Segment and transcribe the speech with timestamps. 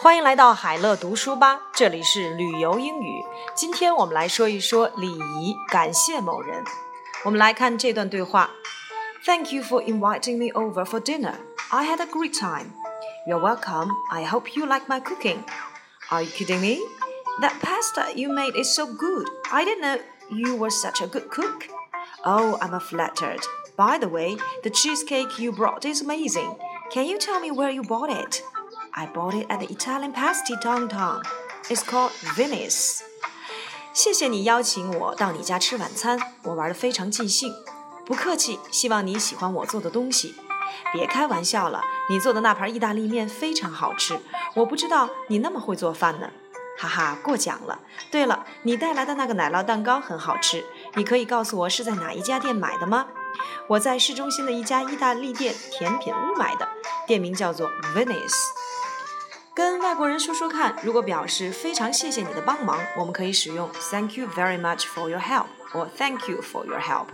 [0.00, 3.24] 欢迎来到海乐读书吧，这里是旅游英语。
[3.54, 6.64] 今天我们来说一说礼仪，感谢某人。
[7.24, 8.50] 我们来看这段对话：
[9.24, 11.34] Thank you for inviting me over for dinner.
[11.70, 12.72] I had a great time.
[13.26, 13.90] You're welcome.
[14.10, 15.44] I hope you like my cooking.
[16.10, 16.78] Are you kidding me?
[17.40, 19.28] That pasta you made is so good.
[19.50, 19.98] I didn't know
[20.30, 21.66] you were such a good cook.
[22.24, 23.40] Oh, I'm flattered.
[23.76, 26.54] By the way, the cheesecake you brought is amazing.
[26.92, 28.42] Can you tell me where you bought it?
[28.99, 31.21] I bought it at the Italian pasty downtown.
[31.69, 32.99] It's called Venice.
[33.93, 37.53] 谢谢你邀请我到你家吃晚餐，我玩的非常尽兴。
[38.05, 40.35] 不客气，希望你喜欢我做的东西。
[40.91, 44.19] 别开玩笑了，你做的那盘意大利面非常好吃。
[44.53, 46.31] 我不知道你那么会做饭呢，
[46.77, 47.79] 哈哈，过奖了。
[48.11, 50.65] 对了，你带来的那个奶酪蛋糕很好吃。
[50.95, 53.07] 你可以告诉我是在哪一家店买的吗？
[53.67, 56.67] 我在市中心的一家意大利店甜品屋买的，
[57.07, 58.35] 店名叫做 Venice。
[59.58, 67.08] 跟外国人说说看，如果表示非常谢谢你的帮忙，我们可以使用 Thank you very much for your help 或 Thank you for your help。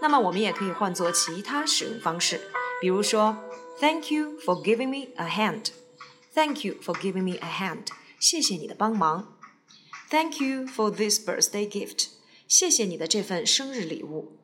[0.00, 2.40] 那么我们也可以换作其他使用方式，
[2.80, 3.36] 比如说
[3.80, 7.86] Thank you for giving me a hand。Thank you for giving me a hand。
[8.20, 9.34] 谢谢你的帮忙。
[10.10, 12.08] Thank you for this birthday gift。
[12.46, 14.36] 谢谢你的这份生日礼物。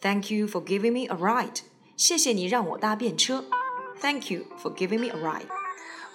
[0.00, 1.60] Thank you for giving me a ride。
[1.96, 3.44] 谢谢你让我搭便车。
[4.00, 5.55] Thank you for giving me a ride。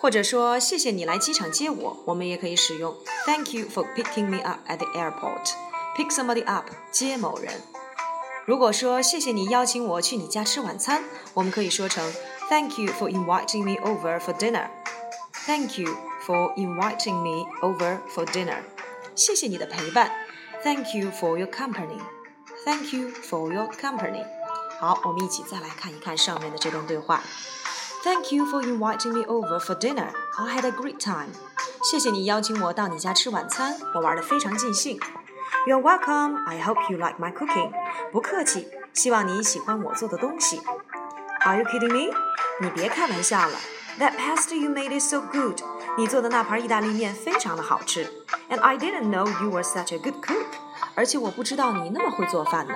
[0.02, 2.92] 或者说谢谢你来机场接我，我们也可以使用
[3.24, 5.52] Thank you for picking me up at the airport.
[5.96, 7.54] Pick somebody up，接某人。
[8.44, 12.12] 如果说谢谢你邀请我去你家吃晚餐，我们可以说成
[12.50, 14.66] Thank you for inviting me over for dinner.
[15.46, 15.94] Thank you
[16.26, 18.58] for inviting me over for dinner.
[19.14, 20.10] 谢谢你的陪伴。
[20.64, 22.00] Thank you for your company.
[22.64, 24.24] Thank you for your company.
[24.80, 27.22] 好，我们一起再来看一看上面的这段对话。
[28.03, 30.11] Thank you for inviting me over for dinner.
[30.37, 31.29] I had a great time.
[31.83, 34.99] 谢谢你邀请我到你家吃晚餐，我玩的非常尽兴。
[35.65, 36.43] You're welcome.
[36.45, 37.71] I hope you like my cooking.
[38.11, 40.61] 不客气，希望你喜欢我做的东西。
[41.45, 42.13] Are you kidding me?
[42.61, 43.57] 你别开玩笑了。
[43.99, 45.59] That pasta you made is so good.
[45.97, 48.05] 你做的那盘意大利面非常的好吃。
[48.49, 50.45] And I didn't know you were such a good cook.
[50.95, 52.75] 而且我不知道你那么会做饭呢。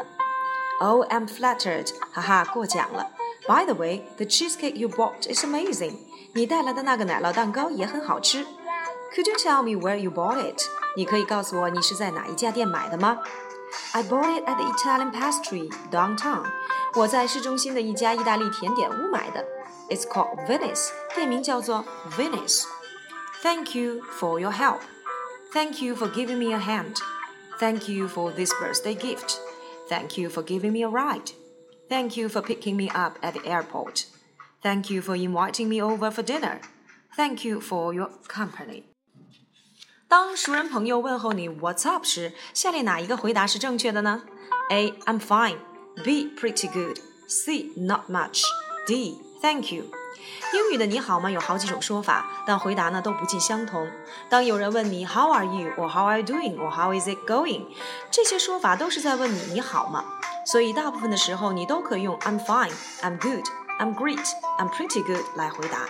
[0.80, 1.92] Oh, I'm flattered.
[2.12, 3.12] 哈哈，过奖了。
[3.47, 5.97] By the way, the cheesecake you bought is amazing.
[6.34, 8.46] 你带来的那个奶酪蛋糕也很好吃。
[9.14, 10.62] Could you tell me where you bought it?
[10.96, 13.19] 你可以告诉我你是在哪一家店买的吗？
[13.94, 16.46] I bought it at the Italian pastry downtown.
[16.96, 19.46] 我在市中心的一家意大利甜点屋买的。
[19.90, 20.90] It's called Venice.
[21.16, 21.84] 店名叫做
[22.18, 22.64] Venice.
[23.42, 24.80] Thank you for your help.
[25.52, 26.97] Thank you for giving me a hand.
[27.59, 29.40] Thank you for this birthday gift.
[29.90, 31.31] Thank you for giving me a ride.
[31.90, 34.06] Thank you for picking me up at the airport.
[34.62, 36.59] Thank you for inviting me over for dinner.
[37.16, 38.84] Thank you for your company.
[40.08, 44.24] 当熟人朋友问候你 "What's up" 时，下列哪一个回答是正确的呢？
[44.69, 44.92] A.
[45.06, 45.58] I'm fine.
[46.03, 46.30] B.
[46.38, 46.97] Pretty good.
[47.28, 47.72] C.
[47.75, 48.44] Not much.
[48.88, 49.18] D.
[49.42, 49.86] Thank you.
[50.53, 53.90] 英语的你好吗有好几种说法，但回答呢都不尽相同。
[54.30, 55.72] 当有人问你 How are you?
[55.75, 56.58] 或 How are you doing?
[56.58, 57.66] 或 How is it going?
[58.12, 60.06] 这些说法都是在问你你好吗？
[60.47, 63.45] 所以大部分的时候，你都可以用 I'm fine, I'm good,
[63.81, 64.25] I'm great,
[64.59, 65.89] I'm pretty good 来回答。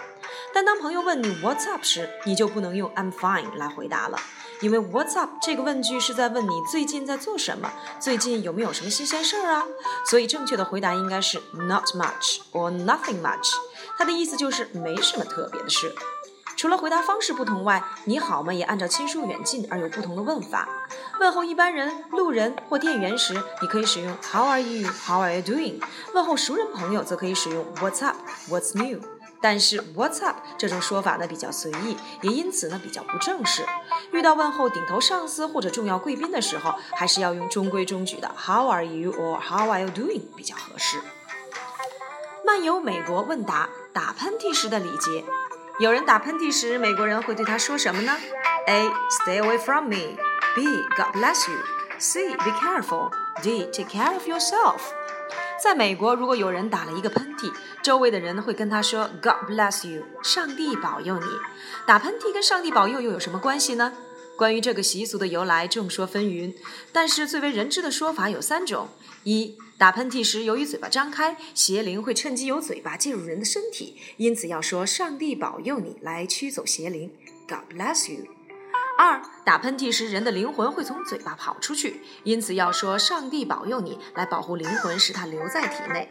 [0.54, 4.18] 但当朋友问你 What's up 时，你就不能用 I'm fine 来回答了，
[4.62, 9.64] 因为 What's up 这个问句是在问你最近在做什么，最近有没有什么新鲜事儿啊？
[10.08, 13.54] 所以正确的回答应该是 Not much or nothing much，
[13.98, 15.94] 它的意思就是没什么特别的事。
[16.56, 20.66] 除了回答方式不同外，你好吗也按照亲疏远近而有不同的问法。
[21.20, 24.88] 问候一般人、路人或店员时，你可以使用 How are you?
[24.88, 25.82] How are you doing?
[26.14, 28.16] 问候熟人朋友则可以使用 What's up?
[28.48, 29.00] What's new?
[29.42, 33.62] 但是 What's up 这种说法呢比较随意，也因此呢比较不正式。
[34.12, 39.12] 遇到问候顶头上司或者重要贵宾的时候，还是要用中规中矩的 How are you?
[39.12, 40.22] or How are you doing?
[40.34, 40.98] 比较合适。
[42.46, 45.22] 漫游美国问答：打喷嚏时的礼节。
[45.78, 48.16] 有人打喷嚏时，美国人会对他说什么呢
[48.66, 48.88] ？A.
[49.10, 50.16] Stay away from me.
[50.54, 50.64] B.
[50.96, 51.58] God bless you.
[51.98, 52.34] C.
[52.34, 53.10] Be careful.
[53.42, 53.66] D.
[53.70, 54.80] Take care of yourself.
[55.62, 57.52] 在美国，如果有人打了一个喷嚏，
[57.82, 61.26] 周围的人会跟他说 God bless you，上帝保佑你。
[61.86, 63.92] 打喷嚏跟上帝保佑又有什么关系呢？
[64.36, 66.52] 关于这个习俗的由来，众说纷纭，
[66.92, 68.88] 但是最为人知的说法有三种：
[69.24, 77.10] 一、打喷嚏时，由于嘴巴张开，邪灵会趁机由嘴巴进入人的身体，因此要说“上帝保佑你”来驱走邪灵
[77.48, 78.26] ，God bless you。
[78.98, 86.08] 二、打喷嚏时，人的灵魂会从嘴巴跑出去，因此要说“上帝保佑你”来保护灵魂，使它留在体内。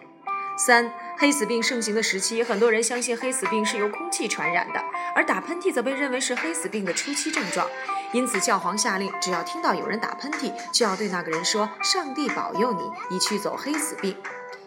[0.57, 7.67] 三、黑死病盛行的时期，很多人相信黑死病是由空气传染的，而打喷嚏则被认为是黑死病的初期症状。
[8.13, 14.15] 因此，教皇下令，只要听到有人打喷嚏，就要对那个人说：“上帝保佑你，以驱走黑死病。”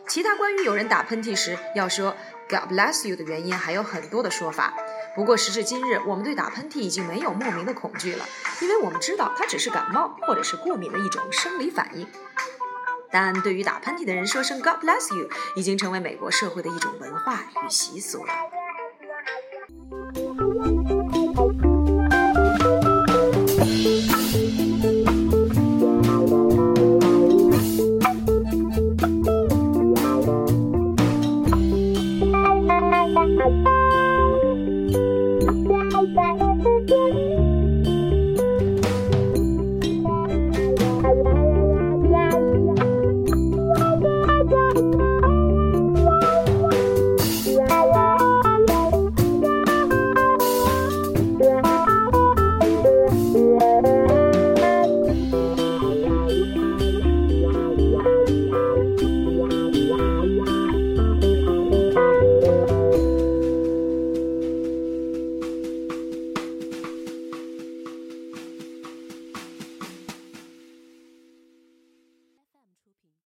[0.06, 2.14] 其他关于有人打喷嚏时要说
[2.48, 4.74] “God bless you” 的原因还有很多的说法。
[5.14, 8.24] 不过时至今日，我们对打喷嚏已经没有莫名的恐惧了，
[8.60, 12.06] 因为我们知道它只是感冒或者是过敏的一种生理反应。
[13.10, 18.32] 但对于打喷嚏的人说声 god bless you 已经成为美国社会的一种文化与习俗了。